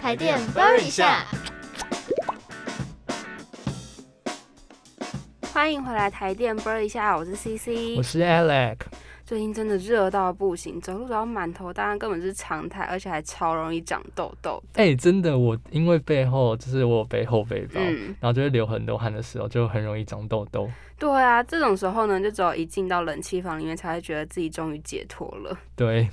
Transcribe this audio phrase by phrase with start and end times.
[0.00, 1.26] 台电啵一下。
[5.58, 8.76] 欢迎回来台电啵一下我是 cc 我是 alex
[9.28, 14.58] 最近真的热到不行，走路都要满头大汗，根本是常态，而且还超容易长痘痘。
[14.72, 20.66] 哎，真的，我因为背后就是我背后背包，然后就会流很多汗的时候，就很容易长痘痘。
[20.98, 25.54] 对啊，这种时候呢，就只有一进到冷气房里面，才会觉得自己终于解脱了。
[25.76, 26.08] 对。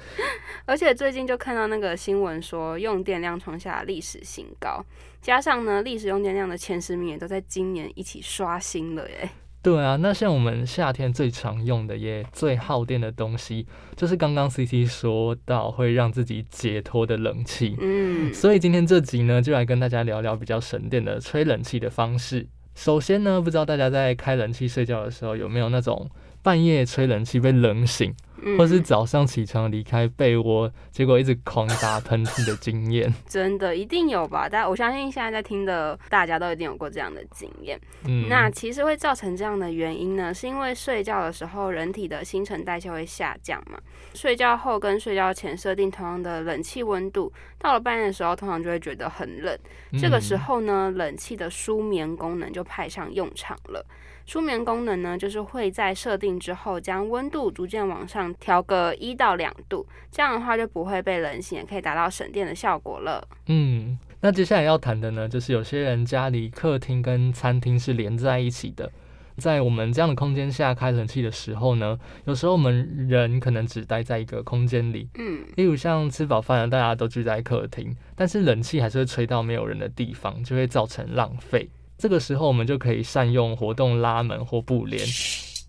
[0.66, 4.84] 而且最近就看到那个新闻说，用电量创下历史新高，
[5.22, 9.30] 加上呢，历史用电量的前十名也都在今年一起刷新了耶。
[9.64, 17.74] 对啊，那像我们夏天最常用的也最耗电的东西，就是刚刚 C C 说到会让自己解脱的冷气。
[17.80, 22.46] 嗯，所以今天这集呢，就来跟大家聊聊比较省电的吹冷气的方式。
[22.74, 26.10] 首先呢，不知道大家在开冷气睡觉的时候有没有那种
[26.42, 28.14] 半夜吹冷气被冷醒？
[28.58, 34.48] 或是早上起床离开被窝，结果一直狂打喷嚏的经验， 真的一定有吧？
[34.50, 37.80] 但我相信现在在听的大家都一定有过这样的经验。
[38.06, 43.78] 嗯，那其实会造成这样的原因呢，是因为睡觉的时候人体的新陈代谢会下降嘛。
[44.14, 49.58] 睡觉后跟睡觉前设定同样的冷气温度，到了半夜的时候，通常就会觉得很冷。
[49.98, 53.84] 这个时候呢，冷气的舒眠功能就派上用场了。
[54.26, 63.26] 舒眠功能呢，就是会在设定之后，将温度逐渐往上调个一到两度，这样的话就不会被冷醒，也可以达到省电的效果了。
[63.46, 68.90] 嗯，那接下来要谈的呢，就是有些人家里客厅跟餐厅是连在一起的，
[69.36, 81.68] 在我们这样的空间下开冷气的时候呢，有时候我们人可能只待在一个空间里，嗯，例如像吃饱饭了，大家都聚在客厅，但是冷气还是会吹到没有人的地方，就会造成浪费。
[81.96, 85.00] 这个时候，我们就可以善用活动拉门或布帘。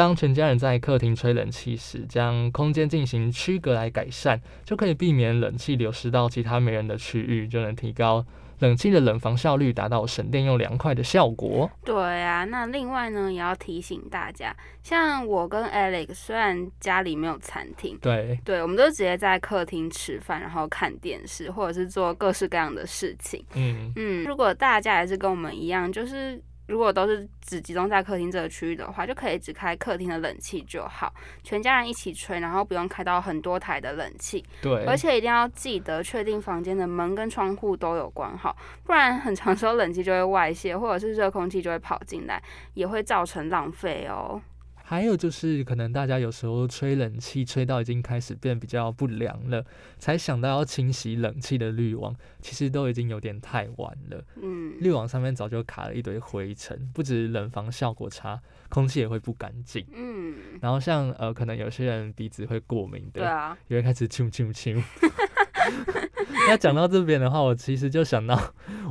[0.00, 8.24] 当全家人在客厅吹冷气时，将空间进行区隔来改善，就可以避免冷气流失到其他没人的区域，就能提高。
[8.60, 11.70] 冷气的冷房效率达到省电又凉快的效果。
[11.84, 23.44] 对啊，那另外呢，也要提醒大家，像我跟 Alex，虽然家里没有餐厅，对，对，我们都直接在客厅吃饭，然后看电视，或者是做各式各样的事情。
[23.54, 26.42] 嗯嗯，如果大家也是跟我们一样，就是。
[26.70, 34.44] 如果都是只集中在客厅这个区域的话，就可以只开客厅的冷气就好，全家人一起吹，然后不用开到很多台的冷气。
[34.62, 42.40] 对，而且一定要记得确定房间的门跟窗户都有关好，不然很长时候冷气就会外泄，或者是热空气就会跑进来，
[42.74, 44.40] 也会造成浪费哦。
[44.90, 49.64] 还有就是，可能大家有时候吹冷气吹到已经开始变比较不凉了，
[50.00, 54.20] 才想到要清洗冷气的滤网，其实都已经有点太晚了。
[54.42, 59.86] 嗯，滤网上面早就卡了一堆灰尘，不止冷房效果差，空气也会不干净。
[59.94, 64.82] 嗯，然后像呃，可能有些人鼻子会过敏的，对啊，也会开始啾啾啾。
[66.48, 68.36] 那讲到这边的话，我其实就想到，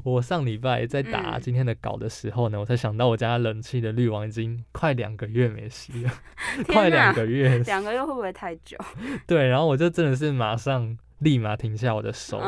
[0.03, 6.11] 我上礼拜在打今天的稿的时候呢，我才想到我家冷气的滤网已经快两个月没洗了，
[6.67, 8.77] 快两个月，两个月会不会太久？
[9.27, 12.39] 对，然后我就真的是马上立马停下我的手，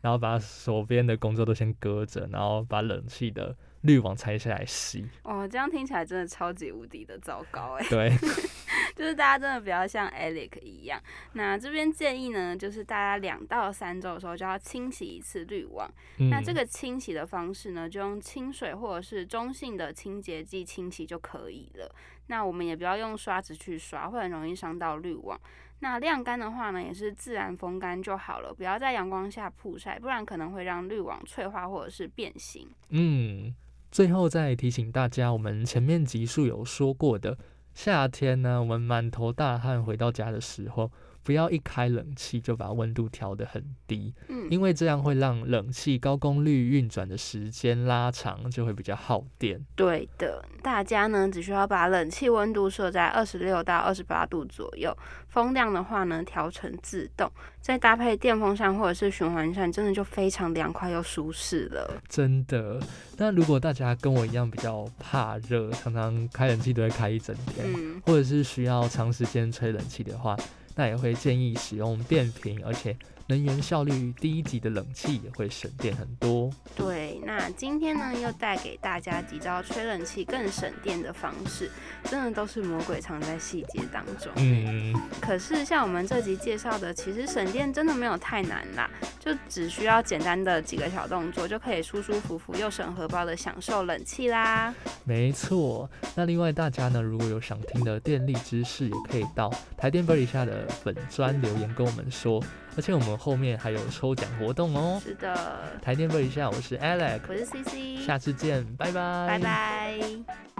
[0.00, 3.56] 然后把手边的工作都先搁着，然后把冷气的。
[3.82, 7.86] 滤网拆下来洗，哦，这样听起来真的超级无敌的糟糕哎。
[7.88, 8.10] 对，
[8.94, 11.02] 就是大家真的不要像 Alec 一样。
[11.32, 15.90] 那这边建议呢，就是大家两到三周的时候就要清洗一次滤网。
[16.30, 21.90] 那这个清洗的方式呢，就用清水或者是中性的清洁剂清洗就可以了。
[22.26, 25.40] 那我们也不要用刷子去刷，会很容易伤到滤网。
[25.78, 32.68] 那晾干的话呢，也是自然风干就好了，不要在阳光下曝晒，不然可能会让滤网脆化或者是变形。
[32.90, 33.54] 嗯。
[33.90, 37.36] 最后再提醒大家，我们前面集数有说过的，
[37.74, 40.90] 夏天呢，我们满头大汗回到家的时候。
[41.22, 49.64] 不要一开冷气就把温度调得很低，嗯，因为这样会让冷气高功率运转的时间拉长，就会比较耗电。
[49.76, 54.96] 对的，大家呢只需要把冷气温度设在二十六到二十八度左右，
[55.28, 57.30] 风量的话呢调成自动，
[57.60, 62.00] 再搭配电风扇或者是循环扇，真的就非常凉快又舒适了。
[62.08, 62.80] 真的，
[63.18, 67.66] 那如果大家跟我一样比较怕热，常常开冷气都会开一整天，
[68.06, 70.36] 或者是需要长时间吹冷气的话。
[70.80, 72.96] 那也会建议使用变频，而且。
[73.26, 76.50] 能源效率低级的冷气也会省电很多。
[76.74, 76.99] 对，
[77.40, 81.70] 那今天呢又带给大家几招吹冷气更省电的方式，
[82.04, 84.30] 真的都是魔鬼藏在细节当中。
[84.36, 94.74] 嗯，可是像我们这集介绍的，其实省电真的没有太难啦，就只需要简单的几个小动作，就可以舒舒服服又省荷包的享受冷气啦。
[95.04, 102.44] 没错，那另外大家呢如果有想听的电力知识，也可以到台电玻璃下的粉砖留言跟我们说。
[102.76, 105.00] 而且我们后面还有抽奖活动哦。
[105.02, 110.59] 是的，台电问一下，我是 Alex，我是 CC，下次见，拜拜，拜拜。